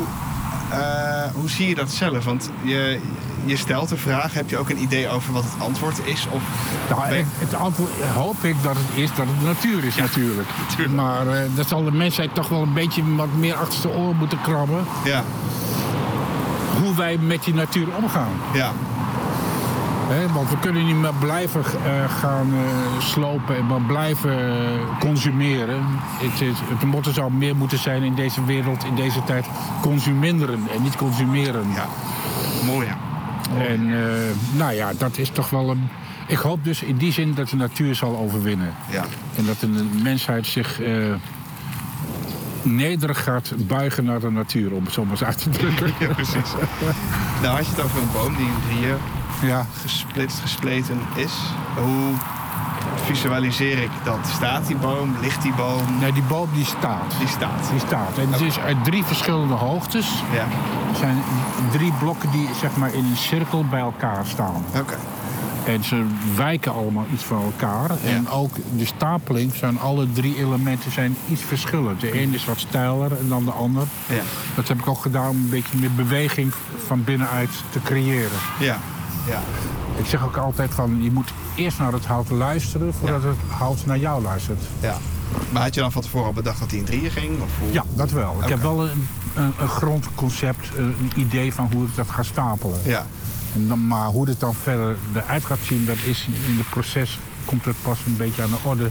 eh, 0.70 1.22
hoe 1.34 1.48
zie 1.50 1.68
je 1.68 1.74
dat 1.74 1.90
zelf? 1.90 2.24
Want 2.24 2.50
je, 2.62 3.00
je 3.44 3.56
stelt 3.56 3.88
de 3.88 3.96
vraag. 3.96 4.34
Heb 4.34 4.50
je 4.50 4.58
ook 4.58 4.70
een 4.70 4.82
idee 4.82 5.08
over 5.08 5.32
wat 5.32 5.44
het 5.44 5.62
antwoord 5.62 6.00
is? 6.04 6.26
Of 6.30 6.42
Nou, 6.90 7.08
ben- 7.08 7.26
het 7.38 7.54
antwoord 7.54 7.90
hoop 8.14 8.44
ik 8.44 8.62
dat 8.62 8.76
het 8.76 8.98
is 8.98 9.08
dat 9.14 9.26
het 9.26 9.40
de 9.40 9.46
natuur 9.46 9.84
is 9.84 9.96
natuurlijk. 9.96 10.48
natuurlijk. 10.68 10.94
Maar 10.94 11.26
eh, 11.28 11.42
dat 11.54 11.68
zal 11.68 11.84
de 11.84 11.92
mensheid 11.92 12.34
toch 12.34 12.48
wel 12.48 12.62
een 12.62 12.72
beetje 12.72 13.14
wat 13.16 13.32
meer 13.38 13.54
achter 13.54 13.80
zijn 13.80 13.94
oren 13.94 14.16
moeten 14.16 14.40
krabben. 14.40 14.84
Ja. 15.04 15.22
Hoe 16.82 16.94
wij 16.94 17.18
met 17.18 17.44
die 17.44 17.54
natuur 17.54 17.86
omgaan. 18.02 18.32
Ja. 18.52 18.72
Want 20.10 20.50
we 20.50 20.58
kunnen 20.58 20.86
niet 20.86 20.96
meer 20.96 21.14
blijven 21.20 21.64
eh, 21.64 22.18
gaan 22.20 22.52
eh, 22.52 23.00
slopen 23.00 23.56
en 23.56 23.66
maar 23.66 23.80
blijven 23.80 24.30
eh, 24.30 24.98
consumeren. 24.98 25.80
Het, 26.18 26.40
is, 26.40 26.56
het 26.68 26.82
motto 26.82 27.12
zou 27.12 27.32
meer 27.32 27.56
moeten 27.56 27.78
zijn 27.78 28.02
in 28.02 28.14
deze 28.14 28.44
wereld, 28.44 28.84
in 28.84 28.94
deze 28.94 29.24
tijd, 29.24 29.46
consuminderen 29.80 30.60
en 30.74 30.82
niet 30.82 30.96
consumeren. 30.96 31.64
Ja. 31.74 31.86
Mooi. 32.66 32.86
Ja. 32.86 32.96
En 33.66 33.92
nou 34.56 34.72
ja, 34.72 34.92
dat 34.98 35.18
is 35.18 35.28
toch 35.30 35.50
wel 35.50 35.70
een... 35.70 35.88
Ik 36.26 36.38
hoop 36.38 36.64
dus 36.64 36.82
in 36.82 36.96
die 36.96 37.12
zin 37.12 37.34
dat 37.34 37.48
de 37.48 37.56
natuur 37.56 37.94
zal 37.94 38.16
overwinnen. 38.16 38.74
Ja. 38.90 39.04
En 39.36 39.46
dat 39.46 39.60
de 39.60 39.88
mensheid 40.02 40.46
zich 40.46 40.80
nederig 42.62 43.22
gaat 43.22 43.52
buigen 43.56 44.04
naar 44.04 44.20
de 44.20 44.30
natuur, 44.30 44.72
om 44.72 44.84
het 44.84 44.92
zo 44.92 45.02
maar 45.02 45.10
eens 45.10 45.24
uit 45.24 45.42
te 45.42 45.50
drukken. 45.50 45.92
Ja, 46.00 46.14
precies. 46.14 46.52
nou 47.42 47.56
had 47.56 47.66
je 47.66 47.70
het 47.70 47.84
over 47.84 48.00
een 48.00 48.12
boom 48.12 48.36
die 48.36 48.48
drieën 48.68 48.96
Ja. 49.42 49.66
gesplitst, 49.80 50.38
gespleten 50.40 51.00
is. 51.14 51.32
Hoe 51.76 52.14
visualiseer 53.04 53.82
ik 53.82 53.90
dat? 54.04 54.18
Staat 54.34 54.66
die 54.66 54.76
boom? 54.76 55.16
Ligt 55.20 55.42
die 55.42 55.54
boom? 55.54 55.98
Nee, 56.00 56.12
die 56.12 56.22
boom 56.22 56.48
die 56.54 56.64
staat. 56.64 57.14
Die 57.18 57.28
staat. 57.28 57.70
Die 57.70 57.80
staat. 57.80 58.18
En 58.18 58.32
het 58.32 58.40
is 58.40 58.58
uit 58.58 58.84
drie 58.84 59.04
verschillende 59.04 59.54
hoogtes. 59.54 60.22
Ja. 60.32 60.46
Er 60.90 60.96
zijn 60.96 61.22
drie 61.70 61.92
blokken 61.92 62.30
die 62.30 62.48
zeg 62.60 62.76
maar 62.76 62.94
in 62.94 63.04
een 63.04 63.16
cirkel 63.16 63.64
bij 63.64 63.80
elkaar 63.80 64.26
staan. 64.26 64.64
Oké. 64.76 64.96
En 65.64 65.84
ze 65.84 66.04
wijken 66.36 66.72
allemaal 66.72 67.06
iets 67.12 67.24
van 67.24 67.42
elkaar. 67.42 67.90
En 68.04 68.28
ook 68.28 68.50
de 68.76 68.84
stapeling 68.84 69.54
zijn 69.54 69.80
alle 69.80 70.12
drie 70.12 70.36
elementen 70.36 70.92
zijn 70.92 71.16
iets 71.28 71.42
verschillend. 71.42 72.00
De 72.00 72.22
een 72.22 72.34
is 72.34 72.44
wat 72.44 72.58
steiler 72.58 73.18
en 73.18 73.28
dan 73.28 73.44
de 73.44 73.50
ander. 73.50 73.86
Ja. 74.06 74.22
Dat 74.54 74.68
heb 74.68 74.78
ik 74.78 74.88
ook 74.88 75.00
gedaan 75.02 75.28
om 75.28 75.36
een 75.36 75.48
beetje 75.48 75.78
meer 75.78 75.92
beweging 75.92 76.52
van 76.86 77.04
binnenuit 77.04 77.50
te 77.70 77.80
creëren. 77.82 78.38
Ja. 78.58 78.78
Ja. 79.30 79.40
Ik 79.96 80.06
zeg 80.06 80.24
ook 80.24 80.36
altijd 80.36 80.74
van 80.74 81.02
je 81.02 81.10
moet 81.10 81.32
eerst 81.54 81.78
naar 81.78 81.92
het 81.92 82.06
hout 82.06 82.30
luisteren 82.30 82.94
voordat 82.94 83.22
het 83.22 83.36
hout 83.48 83.86
naar 83.86 83.98
jou 83.98 84.22
luistert. 84.22 84.62
Ja. 84.80 84.96
Maar 85.50 85.62
had 85.62 85.74
je 85.74 85.80
dan 85.80 85.92
van 85.92 86.02
tevoren 86.02 86.26
al 86.26 86.32
bedacht 86.32 86.60
dat 86.60 86.70
hij 86.70 86.78
in 86.78 86.84
drieën 86.84 87.10
ging? 87.10 87.42
Of 87.42 87.50
hoe? 87.58 87.72
Ja, 87.72 87.84
dat 87.94 88.10
wel. 88.10 88.36
Ik 88.42 88.48
heb 88.48 88.62
wel 88.62 88.88
een, 88.88 89.08
een, 89.34 89.52
een 89.60 89.68
grondconcept, 89.68 90.68
een 90.76 91.12
idee 91.16 91.54
van 91.54 91.70
hoe 91.72 91.84
ik 91.84 91.96
dat 91.96 92.10
ga 92.10 92.22
stapelen. 92.22 92.80
Ja. 92.84 93.06
En 93.54 93.68
dan, 93.68 93.86
maar 93.86 94.06
hoe 94.06 94.28
het 94.28 94.40
dan 94.40 94.54
verder 94.54 94.96
eruit 95.14 95.44
gaat 95.44 95.58
zien, 95.62 95.86
dat 95.86 95.96
is 96.04 96.28
in 96.46 96.56
het 96.56 96.68
proces 96.68 97.18
komt 97.44 97.64
het 97.64 97.76
pas 97.82 97.98
een 98.06 98.16
beetje 98.16 98.42
aan 98.42 98.50
de 98.50 98.68
orde. 98.68 98.90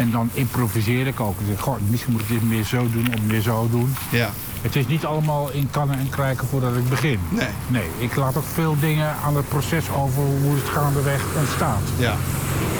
En 0.00 0.10
dan 0.10 0.30
improviseer 0.32 1.06
ik 1.06 1.20
ook. 1.20 1.40
Ik 1.40 1.46
zeg, 1.48 1.60
goh, 1.60 1.76
misschien 1.88 2.12
moet 2.12 2.20
ik 2.20 2.28
dit 2.28 2.42
meer 2.42 2.64
zo 2.64 2.90
doen 2.92 3.06
of 3.14 3.22
meer 3.22 3.40
zo 3.40 3.68
doen. 3.70 3.94
Ja. 4.10 4.30
Het 4.62 4.76
is 4.76 4.86
niet 4.86 5.04
allemaal 5.04 5.50
in 5.50 5.68
kannen 5.70 5.98
en 5.98 6.08
krijken 6.08 6.46
voordat 6.46 6.76
ik 6.76 6.88
begin. 6.88 7.18
Nee. 7.28 7.48
Nee, 7.66 7.88
ik 7.98 8.16
laat 8.16 8.36
ook 8.36 8.44
veel 8.52 8.76
dingen 8.80 9.14
aan 9.24 9.36
het 9.36 9.48
proces 9.48 9.90
over 9.90 10.22
hoe 10.22 10.54
het 10.54 10.68
gaandeweg 10.68 11.24
ontstaat. 11.38 11.82
Ja. 11.98 12.16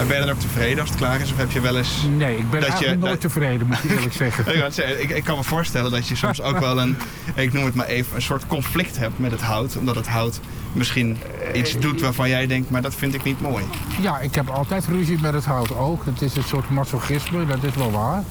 En 0.00 0.06
ben 0.06 0.16
je 0.16 0.22
dan 0.26 0.34
ook 0.34 0.40
tevreden 0.40 0.80
als 0.80 0.88
het 0.88 0.98
klaar 0.98 1.20
is? 1.20 1.32
Of 1.32 1.36
heb 1.38 1.50
je 1.50 1.60
wel 1.60 1.76
eens... 1.76 2.02
Nee, 2.16 2.36
ik 2.36 2.50
ben 2.50 2.60
Dat 2.60 2.78
je- 2.78 2.86
nooit 2.86 3.00
dat- 3.00 3.20
tevreden, 3.20 3.66
moet 3.66 3.84
ik 3.84 3.90
eerlijk 3.96 4.12
zeggen. 4.14 5.00
Ik, 5.02 5.10
ik, 5.10 5.24
kan 5.24 5.36
me 5.36 5.44
voorstellen 5.44 5.90
dat 5.90 6.08
je 6.08 6.16
soms 6.16 6.42
ook 6.42 6.58
wel 6.58 6.80
een, 6.80 6.96
ik 7.34 7.52
noem 7.52 7.64
het 7.64 7.74
maar 7.74 7.86
even, 7.86 8.16
een 8.16 8.22
soort 8.22 8.46
conflict 8.46 8.98
hebt 8.98 9.18
met 9.18 9.30
het 9.30 9.40
hout. 9.40 9.76
Omdat 9.76 9.94
het 9.94 10.08
hout 10.08 10.40
misschien 10.72 11.18
iets 11.52 11.78
doet 11.78 12.00
waarvan 12.00 12.28
jij 12.28 12.46
denkt, 12.46 12.70
maar 12.70 12.82
dat 12.82 12.94
vind 12.94 13.14
ik 13.14 13.22
niet 13.24 13.40
mooi. 13.40 13.64
Ja, 14.00 14.18
ik 14.18 14.34
heb 14.34 14.48
altijd 14.48 14.86
ruzie 14.86 15.18
met 15.20 15.32
het 15.34 15.44
hout 15.44 15.76
ook. 15.76 16.04
Het 16.04 16.22
is 16.22 16.36
een 16.36 16.42
soort 16.42 16.70
masochisme, 16.70 17.46
dat 17.46 17.62
is 17.64 17.74
wel 17.74 17.90
waar. 17.90 18.22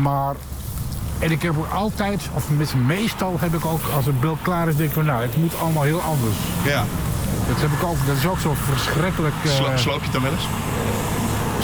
Maar, 0.00 0.34
en 1.18 1.30
ik 1.30 1.42
heb 1.42 1.58
ook 1.58 1.72
altijd, 1.72 2.28
of 2.34 2.46
meestal 2.86 3.36
heb 3.40 3.54
ik 3.54 3.64
ook, 3.64 3.80
als 3.94 4.06
het 4.06 4.20
beeld 4.20 4.38
klaar 4.42 4.68
is, 4.68 4.76
denk 4.76 4.88
ik 4.88 4.94
van 4.94 5.04
nou, 5.04 5.22
het 5.22 5.36
moet 5.36 5.58
allemaal 5.60 5.82
heel 5.82 6.00
anders. 6.00 6.36
Ja. 6.64 6.84
Dat, 7.48 7.56
heb 7.60 7.70
ik 7.72 7.82
ook, 7.82 7.96
dat 8.06 8.16
is 8.16 8.26
ook 8.26 8.38
zo 8.38 8.54
verschrikkelijk. 8.72 9.34
eh, 9.44 9.50
Slo- 9.50 9.76
sloop 9.76 9.98
je 9.98 10.02
het 10.04 10.12
dan 10.12 10.22
wel 10.22 10.32
eens? 10.32 10.46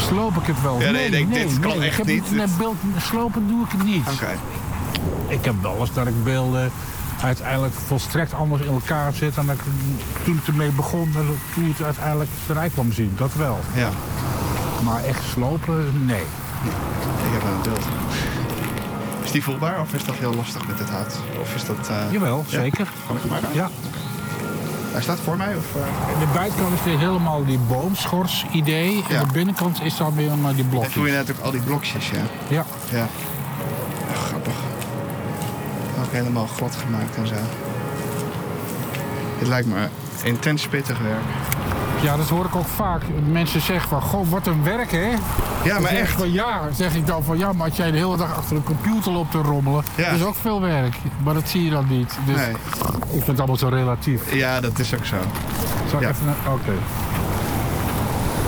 sloop 0.07 0.37
ik 0.37 0.47
het 0.47 0.63
wel? 0.63 0.81
Ja, 0.81 0.91
nee, 0.91 1.05
ik 1.05 1.11
denk, 1.13 1.33
dit 1.35 1.59
kan 1.61 1.73
ik 1.73 1.83
echt 1.83 1.97
heb 1.97 2.07
niet. 2.07 2.31
Met 2.31 2.57
beeld, 2.59 2.77
slopen 2.99 3.49
doe 3.49 3.65
ik 3.65 3.71
het 3.73 3.85
niet. 3.85 4.07
Oké. 4.13 4.29
Ik 5.29 5.45
heb 5.45 5.55
wel 5.63 5.77
eens 5.81 5.93
dat 5.93 6.07
ik 6.07 6.25
beelden 6.25 6.71
uiteindelijk 7.23 7.75
volstrekt 7.87 8.35
anders 8.35 8.63
in 8.63 8.73
elkaar 8.73 9.13
zet 9.13 9.35
dan 9.35 9.51
ik 9.51 9.59
toen 10.25 10.37
ik 10.37 10.47
ermee 10.47 10.69
begon, 10.71 11.11
dan 11.13 11.27
toen 11.55 11.69
het 11.77 11.83
uiteindelijk 11.87 12.31
eruit 12.49 12.73
kwam 12.73 12.93
zien. 12.93 13.13
Dat 13.17 13.35
wel. 13.35 13.59
Ja, 13.75 13.89
Maar 14.83 15.05
echt 15.05 15.23
slopen, 15.33 16.07
nee. 16.07 16.21
ik 16.21 17.33
heb 17.33 17.43
wel 17.43 17.53
een 17.53 17.63
beeld. 17.63 17.85
Is 19.25 19.31
die 19.31 19.43
voelbaar 19.43 19.81
of 19.81 19.93
is 19.95 20.05
dat 20.05 20.15
heel 20.15 20.35
lastig 20.35 20.67
met 20.67 20.79
het 20.79 20.91
hout? 20.91 21.15
Of 21.41 21.55
is 21.55 21.65
dat... 21.65 21.89
eh, 21.89 21.97
Jawel, 22.13 22.45
ja? 22.49 22.59
zeker. 22.61 22.87
Kan 23.07 23.17
ik 23.17 23.23
hem 23.23 23.31
maar 23.31 23.41
aan? 23.47 23.55
Ja. 23.55 23.71
Hij 24.95 25.03
staat 25.03 25.21
voor 25.21 25.37
mij? 25.37 25.57
Of, 25.57 25.65
eh? 25.77 26.19
De 26.21 26.27
buitenkant 26.35 26.75
is 26.75 26.85
weer 26.85 26.99
helemaal 26.99 27.45
die 27.45 27.59
boomschors 27.59 28.47
idee. 28.53 29.05
Ja. 29.09 29.21
En 29.21 29.27
de 29.27 29.33
binnenkant 29.33 29.83
is 29.83 29.97
dan 29.97 30.15
weer 30.15 30.37
maar 30.39 30.55
die 30.55 30.69
Dan 30.69 30.73
voel 30.73 30.83
je 30.83 31.13
blokjes. 31.13 31.27
net 31.27 31.31
ook 31.37 31.45
al 31.45 31.51
die 31.51 31.61
blokjes, 31.61 32.11
ja. 32.11 32.23
Ja. 32.49 32.65
Ja. 32.91 32.99
Ja, 32.99 34.15
grappig. 34.29 34.55
Ook 36.05 36.13
helemaal 36.13 36.47
glad 36.47 36.77
gemaakt 36.77 37.17
en 37.17 37.27
zo. 37.27 37.35
Het 39.39 39.49
lijkt 39.49 39.67
me 39.69 39.89
intens 40.23 40.67
pittig 40.69 40.99
werk. 40.99 41.23
Ja, 42.05 42.17
dat 42.17 42.29
hoor 42.29 42.45
ik 42.45 42.57
ook 42.57 42.67
vaak. 42.67 43.03
Mensen 43.31 43.61
zeggen 43.61 43.89
van, 43.89 44.01
goh, 44.03 44.29
wat 44.31 44.47
een 44.47 44.63
werk, 44.63 44.91
hè? 44.93 45.09
Ja, 45.65 45.79
maar 45.81 45.91
echt. 45.91 46.13
Van, 46.13 46.33
ja, 46.33 46.61
zeg 46.73 46.95
ik 46.95 47.07
dan 47.07 47.23
van, 47.25 47.39
ja, 47.39 47.53
maar 47.53 47.67
als 47.69 47.77
jij 47.77 47.91
de 47.91 47.97
hele 47.97 48.17
dag 48.17 48.37
achter 48.37 48.57
een 48.57 48.63
computer 48.65 49.13
loopt 49.13 49.31
te 49.31 49.39
rommelen... 49.39 49.85
Ja. 49.95 50.11
dat 50.11 50.19
is 50.19 50.25
ook 50.25 50.35
veel 50.41 50.61
werk. 50.61 50.97
Maar 51.25 51.35
dat 51.35 51.49
zie 51.49 51.65
je 51.65 51.71
dan 51.71 51.87
niet. 51.89 52.19
Dus 52.27 52.37
Nee. 52.37 52.51
ik 52.51 52.57
vind 53.11 53.27
het 53.27 53.39
allemaal 53.39 53.57
zo 53.57 53.69
relatief. 53.69 54.35
Ja, 54.35 54.61
dat 54.61 54.79
is 54.79 54.95
ook 54.95 55.05
zo. 55.05 55.17
Zal 55.91 55.99
ik 56.01 56.05
Ja. 56.05 56.11
even... 56.11 56.35
Oké. 56.53 56.73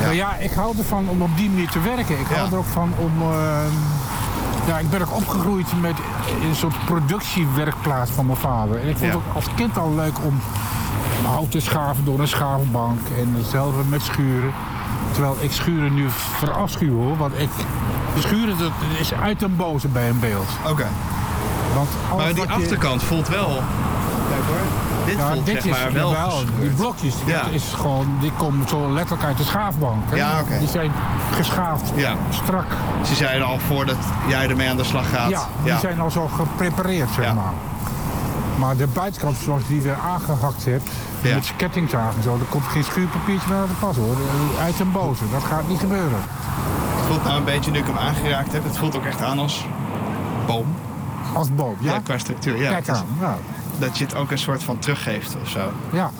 Nou 0.02 0.14
ja, 0.14 0.34
ik 0.36 0.52
hou 0.52 0.78
ervan 0.78 1.08
om 1.08 1.22
op 1.22 1.36
die 1.36 1.50
manier 1.50 1.68
te 1.68 1.80
werken. 1.80 2.18
Ik 2.18 2.26
hou 2.26 2.40
Ja. 2.46 2.52
er 2.52 2.58
ook 2.58 2.64
van 2.72 2.92
om... 2.96 3.12
ehm, 3.22 3.72
ja, 4.66 4.78
ik 4.78 4.90
ben 4.90 5.00
ook 5.02 5.14
opgegroeid 5.16 5.80
met 5.80 5.94
een 6.48 6.54
soort 6.54 6.84
productiewerkplaats 6.84 8.10
van 8.10 8.26
mijn 8.26 8.38
vader. 8.38 8.80
En 8.80 8.88
ik 8.88 8.96
vond 8.96 9.12
Ja. 9.12 9.16
het 9.18 9.26
ook 9.28 9.34
als 9.34 9.44
kind 9.54 9.78
al 9.78 9.94
leuk 9.94 10.16
om 10.24 10.40
hout 11.24 11.50
te 11.50 11.60
schaven 11.60 12.04
door 12.04 12.18
een 12.20 12.28
schaafbank. 12.28 13.00
En 13.18 13.34
hetzelfde 13.38 13.82
met 13.88 14.02
schuren. 14.02 14.52
Terwijl 15.12 15.36
ik 15.40 15.52
schuren 15.52 15.94
nu 15.94 16.06
verafschuw 16.10 16.96
hoor. 16.96 17.16
Want 17.16 17.38
ik... 17.38 17.48
Schuren 18.18 18.58
dat 18.58 18.70
is 19.00 19.12
uit 19.14 19.42
een 19.42 19.56
boze 19.56 19.88
bij 19.88 20.08
een 20.08 20.20
beeld. 20.20 20.48
Oké. 20.70 20.86
Want 21.74 21.88
Maar 22.16 22.34
die 22.34 22.42
je- 22.42 22.48
achterkant 22.52 23.02
voelt 23.02 23.28
wel... 23.28 23.46
Kijk 24.28 24.42
hoor. 24.46 24.56
Dit 25.06 25.16
Ja, 25.16 25.32
voelt 25.32 25.46
dit 25.46 25.54
zeg 25.62 25.64
is 25.64 25.70
maar 25.82 25.92
wel 25.92 26.14
die 26.60 26.70
blokjes, 26.70 27.14
is 27.50 27.72
gewoon, 27.76 28.06
die 28.20 28.32
komen 28.36 28.68
zo 28.68 28.92
letterlijk 28.92 29.24
uit 29.24 29.36
de 29.36 29.44
schaafbank. 29.44 30.02
Hè? 30.10 30.16
Ja. 30.16 30.42
Die 30.58 30.68
zijn 30.68 30.92
geschaafd, 31.34 31.92
Ja. 31.94 32.14
strak. 32.30 32.64
Ze 33.04 33.14
zeiden 33.14 33.46
al 33.46 33.58
voordat 33.58 33.96
jij 34.28 34.48
ermee 34.48 34.68
aan 34.70 34.76
de 34.76 34.84
slag 34.84 35.10
gaat. 35.10 35.30
Ja, 35.30 35.42
die 35.64 35.78
zijn 35.80 36.00
al 36.00 36.10
zo 36.10 36.28
geprepareerd, 36.36 37.08
zeg 37.14 37.34
maar. 37.34 37.52
Maar 38.58 38.76
de 38.76 38.86
buitenkant, 38.86 39.36
zoals 39.36 39.62
je 39.62 39.68
die 39.68 39.80
weer 39.82 39.96
aangehakt 40.04 40.64
hebt, 40.64 40.90
Ja. 41.22 41.34
met 41.34 41.52
kettingzagen 41.56 42.16
en 42.16 42.22
zo, 42.22 42.34
er 42.34 42.44
komt 42.50 42.64
geen 42.64 42.84
schuurpapiertje 42.84 43.48
meer 43.48 43.58
aan 43.58 43.66
de 43.66 43.72
pas 43.80 43.96
hoor. 43.96 44.16
Uit 44.60 44.80
een 44.80 44.92
boze, 44.92 45.22
dat 45.32 45.42
gaat 45.44 45.68
niet 45.68 45.78
gebeuren. 45.78 46.18
Het 46.96 47.06
voelt 47.06 47.24
nou 47.24 47.36
een 47.38 47.44
beetje, 47.44 47.70
nu 47.70 47.78
ik 47.78 47.86
hem 47.86 47.96
aangeraakt 47.98 48.52
heb, 48.52 48.64
het 48.64 48.76
voelt 48.76 48.96
ook 48.96 49.04
echt 49.04 49.22
aan 49.22 49.38
als 49.38 49.64
boom. 50.46 50.66
Als 51.34 51.54
boom, 51.54 51.76
ja? 51.80 51.92
Ja, 51.92 51.98
qua 52.00 52.18
structuur. 52.18 52.56
Ja, 52.56 52.70
Kijk 52.70 52.88
aan, 52.88 53.06
ja. 53.20 53.36
dat 53.78 53.98
je 53.98 54.04
het 54.04 54.14
ook 54.14 54.30
een 54.30 54.38
soort 54.38 54.62
van 54.62 54.78
teruggeeft 54.78 55.36
of 55.42 55.48
zo. 55.48 55.72
ja. 55.92 56.10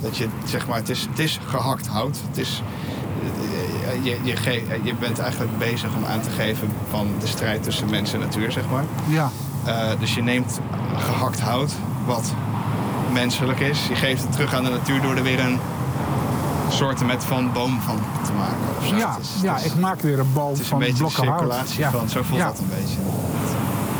Dat 0.00 0.16
je, 0.16 0.28
zeg 0.44 0.66
maar, 0.66 0.76
het 0.76 0.88
is, 0.88 1.06
het 1.10 1.18
is 1.18 1.40
gehakt 1.46 1.86
hout. 1.86 2.18
Het 2.28 2.38
is, 2.38 2.62
je, 4.02 4.18
je, 4.22 4.36
ge- 4.36 4.80
je 4.82 4.94
bent 4.94 5.18
eigenlijk 5.18 5.58
bezig 5.58 5.88
om 5.96 6.04
aan 6.04 6.20
te 6.20 6.30
geven 6.30 6.68
van 6.90 7.06
de 7.20 7.26
strijd 7.26 7.62
tussen 7.62 7.90
mens 7.90 8.12
en 8.12 8.20
natuur, 8.20 8.52
zeg 8.52 8.64
maar. 8.70 8.84
Ja, 9.06 9.30
dus 9.98 10.14
je 10.14 10.22
neemt 10.22 10.60
gehakt 10.96 11.40
hout, 11.40 11.72
wat 12.06 12.32
menselijk 13.12 13.60
is. 13.60 13.86
Je 13.88 13.94
geeft 13.94 14.22
het 14.22 14.32
terug 14.32 14.54
aan 14.54 14.64
de 14.64 14.70
natuur 14.70 15.02
door 15.02 15.16
er 15.16 15.22
weer 15.22 15.40
een 15.40 15.58
soortement 16.68 17.24
van 17.24 17.52
boom 17.52 17.80
van 17.80 17.98
te 18.24 18.32
maken. 18.32 18.56
Of 18.80 18.86
zo. 18.86 18.96
ja, 18.96 19.10
Het 19.14 19.20
is, 19.20 19.42
ja 19.42 19.56
is- 19.56 19.64
ik 19.64 19.74
maak 19.74 20.00
weer 20.00 20.18
een 20.18 20.32
boom 20.32 20.48
het 20.50 20.54
is 20.58 20.62
een 20.64 20.68
van 20.68 20.78
beetje 20.78 20.94
blokken 20.96 21.26
hout. 21.26 21.38
circulatie 21.40 21.78
Ja. 21.80 21.90
van, 21.90 22.08
zo 22.08 22.22
voelt 22.22 22.40
ja. 22.40 22.46
dat 22.46 22.58
een 22.58 22.68
beetje. 22.68 22.98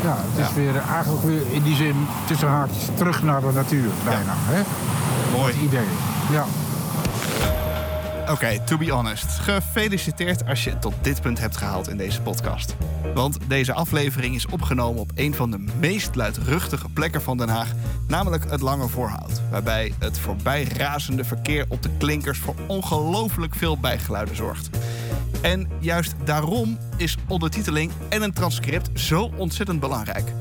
Ja, 0.03 0.15
het 0.31 0.39
is 0.45 0.47
Ja. 0.47 0.53
weer 0.61 0.75
eh, 0.75 0.91
eigenlijk 0.93 1.23
weer 1.23 1.41
in 1.51 1.63
die 1.63 1.75
zin 1.75 2.07
tussen 2.25 2.47
haakjes 2.47 2.83
terug 2.93 3.23
naar 3.23 3.41
de 3.41 3.51
natuur 3.53 3.89
bijna. 4.03 4.33
Hè? 4.35 4.61
Mooi. 5.37 5.53
Idee. 5.63 5.87
Ja. 6.31 6.45
Oké, 8.29 8.59
to 8.65 8.77
be 8.77 8.91
honest. 8.91 9.25
Gefeliciteerd 9.25 10.47
als 10.47 10.63
je 10.63 10.69
het 10.69 10.81
tot 10.81 10.93
dit 11.01 11.21
punt 11.21 11.39
hebt 11.39 11.57
gehaald 11.57 11.87
in 11.87 11.97
deze 11.97 12.21
podcast. 12.21 12.75
Want 13.13 13.37
deze 13.47 13.73
aflevering 13.73 14.35
is 14.35 14.45
opgenomen 14.45 15.01
op 15.01 15.11
een 15.15 15.33
van 15.33 15.51
de 15.51 15.65
meest 15.79 16.15
luidruchtige 16.15 16.89
plekken 16.89 17.21
van 17.21 17.37
Den 17.37 17.49
Haag, 17.49 17.71
namelijk 18.07 18.49
het 18.49 18.61
Lange 18.61 18.87
Voorhout. 18.87 19.41
Waarbij 19.51 19.93
het 19.99 20.19
voorbij 20.19 20.63
razende 20.63 21.23
verkeer 21.23 21.65
op 21.67 21.83
de 21.83 21.89
klinkers 21.97 22.39
voor 22.39 22.55
ongelooflijk 22.67 23.55
veel 23.55 23.79
bijgeluiden 23.79 24.35
zorgt. 24.35 24.69
En 25.41 25.69
juist 25.79 26.15
daarom 26.23 26.77
is 26.97 27.17
ondertiteling 27.27 27.91
en 28.09 28.21
een 28.21 28.33
transcript 28.33 28.99
zo 28.99 29.31
ontzettend 29.35 29.79
belangrijk. 29.79 30.33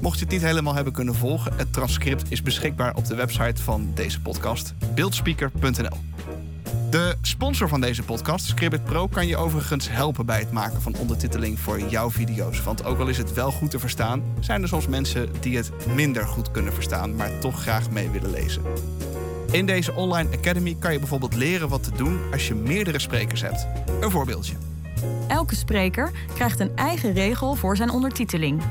Mocht 0.00 0.18
je 0.18 0.24
het 0.24 0.32
niet 0.32 0.42
helemaal 0.42 0.74
hebben 0.74 0.92
kunnen 0.92 1.14
volgen, 1.14 1.52
het 1.56 1.72
transcript 1.72 2.30
is 2.30 2.42
beschikbaar 2.42 2.94
op 2.94 3.04
de 3.04 3.14
website 3.14 3.62
van 3.62 3.90
deze 3.94 4.20
podcast, 4.20 4.74
beeldspeaker.nl. 4.94 5.98
De 6.90 7.16
sponsor 7.22 7.68
van 7.68 7.80
deze 7.80 8.02
podcast, 8.02 8.46
Scribbit 8.46 8.84
Pro, 8.84 9.06
kan 9.06 9.26
je 9.26 9.36
overigens 9.36 9.90
helpen 9.90 10.26
bij 10.26 10.38
het 10.38 10.52
maken 10.52 10.82
van 10.82 10.96
ondertiteling 10.96 11.58
voor 11.58 11.80
jouw 11.80 12.10
video's. 12.10 12.62
Want 12.62 12.84
ook 12.84 12.98
al 12.98 13.08
is 13.08 13.18
het 13.18 13.32
wel 13.32 13.52
goed 13.52 13.70
te 13.70 13.78
verstaan, 13.78 14.22
zijn 14.40 14.62
er 14.62 14.68
soms 14.68 14.86
mensen 14.86 15.28
die 15.40 15.56
het 15.56 15.70
minder 15.94 16.26
goed 16.26 16.50
kunnen 16.50 16.72
verstaan, 16.72 17.16
maar 17.16 17.38
toch 17.38 17.60
graag 17.60 17.90
mee 17.90 18.10
willen 18.10 18.30
lezen. 18.30 18.62
In 19.50 19.66
deze 19.66 19.92
online 19.92 20.36
academy 20.36 20.76
kan 20.78 20.92
je 20.92 20.98
bijvoorbeeld 20.98 21.34
leren 21.34 21.68
wat 21.68 21.82
te 21.82 21.92
doen 21.96 22.20
als 22.32 22.48
je 22.48 22.54
meerdere 22.54 22.98
sprekers 22.98 23.40
hebt. 23.40 23.66
Een 24.00 24.10
voorbeeldje. 24.10 24.54
Elke 25.28 25.54
spreker 25.54 26.10
krijgt 26.34 26.60
een 26.60 26.76
eigen 26.76 27.12
regel 27.12 27.54
voor 27.54 27.76
zijn 27.76 27.90
ondertiteling. 27.90 28.62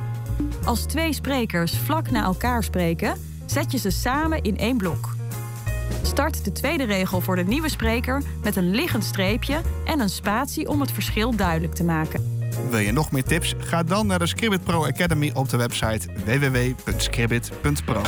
Als 0.64 0.86
twee 0.86 1.14
sprekers 1.14 1.78
vlak 1.78 2.12
na 2.12 2.24
elkaar 2.24 2.64
spreken, 2.64 3.16
zet 3.46 3.72
je 3.72 3.78
ze 3.78 3.90
samen 3.90 4.42
in 4.42 4.58
één 4.58 4.78
blok. 4.78 5.15
Start 6.02 6.46
de 6.46 6.52
tweede 6.52 6.84
regel 6.84 7.22
voor 7.22 7.36
de 7.36 7.44
nieuwe 7.44 7.70
spreker 7.70 8.22
met 8.44 8.56
een 8.56 8.70
liggend 8.70 9.04
streepje 9.04 9.62
en 9.86 10.00
een 10.00 10.10
spatie 10.10 10.68
om 10.68 10.82
het 10.82 10.92
verschil 10.92 11.36
duidelijk 11.36 11.74
te 11.74 11.84
maken. 11.84 12.34
Wil 12.70 12.80
je 12.80 12.92
nog 12.92 13.12
meer 13.12 13.24
tips? 13.24 13.56
Ga 13.58 13.84
dan 13.84 14.08
naar 14.08 14.20
de 14.20 14.28
Scribbit 14.28 14.64
Pro 14.64 14.86
Academy 14.86 15.32
op 15.34 15.50
de 15.50 15.58
website 15.58 16.08
www.scribbit.pro. 16.26 18.02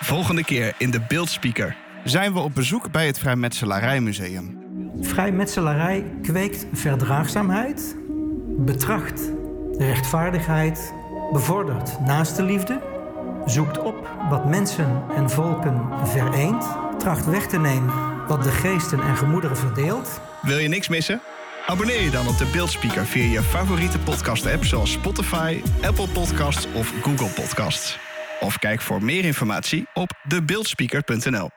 Volgende 0.00 0.44
keer 0.44 0.74
in 0.78 0.90
de 0.90 1.00
Beeldspeaker. 1.08 1.76
Zijn 2.04 2.32
we 2.32 2.38
op 2.38 2.54
bezoek 2.54 2.90
bij 2.90 3.06
het 3.06 3.18
Vrijmetselarijmuseum. 3.18 4.58
Vrijmetselarij 5.00 6.04
kweekt 6.22 6.66
verdraagzaamheid, 6.72 7.96
betracht 8.58 9.32
rechtvaardigheid, 9.78 10.92
bevordert 11.32 12.00
naaste 12.00 12.42
liefde, 12.42 12.80
zoekt 13.46 13.78
op 13.78 14.08
wat 14.30 14.48
mensen 14.48 15.02
en 15.16 15.30
volken 15.30 15.88
vereent, 16.04 16.64
tracht 16.98 17.26
weg 17.26 17.46
te 17.46 17.58
nemen 17.58 18.26
wat 18.26 18.42
de 18.42 18.50
geesten 18.50 19.00
en 19.00 19.16
gemoederen 19.16 19.56
verdeelt, 19.56 20.20
Wil 20.42 20.58
je 20.58 20.68
niks 20.68 20.88
missen? 20.88 21.20
Abonneer 21.66 22.02
je 22.02 22.10
dan 22.10 22.28
op 22.28 22.38
de 22.38 22.46
Beeldspeaker 22.52 23.06
via 23.06 23.24
je 23.24 23.42
favoriete 23.42 23.98
podcast-app 23.98 24.64
zoals 24.64 24.92
Spotify, 24.92 25.62
Apple 25.82 26.08
Podcasts 26.08 26.66
of 26.72 26.92
Google 27.02 27.28
Podcasts. 27.28 27.98
Of 28.40 28.58
kijk 28.58 28.80
voor 28.80 29.02
meer 29.02 29.24
informatie 29.24 29.86
op 29.94 30.10
debeeldspeaker.nl. 30.28 31.50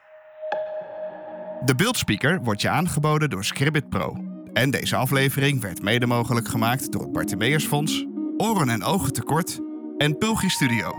De 1.64 1.74
Beeldspeaker 1.76 2.40
wordt 2.42 2.60
je 2.60 2.68
aangeboden 2.68 3.30
door 3.30 3.44
Scribbit 3.44 3.88
Pro. 3.88 4.16
En 4.52 4.70
deze 4.70 4.96
aflevering 4.96 5.60
werd 5.60 5.82
mede 5.82 6.06
mogelijk 6.06 6.48
gemaakt 6.48 6.92
door 6.92 7.02
het 7.02 7.12
Bartimeusfonds, 7.12 8.06
Oren 8.36 8.68
en 8.68 8.84
Ogen 8.84 9.12
Tekort 9.12 9.58
en 9.96 10.18
Pulgi 10.18 10.48
Studio. 10.48 10.94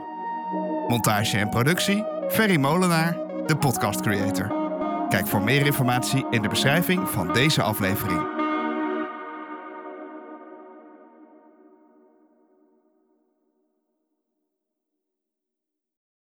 Montage 0.88 1.38
en 1.38 1.50
productie, 1.50 2.04
Ferry 2.30 2.58
Molenaar, 2.58 3.27
de 3.48 3.58
podcast 3.58 4.02
creator. 4.02 4.52
Kijk 5.10 5.28
voor 5.28 5.42
meer 5.42 5.66
informatie 5.66 6.26
in 6.30 6.42
de 6.42 6.50
beschrijving 6.50 7.10
van 7.10 7.34
deze 7.34 7.62
aflevering. 7.62 8.37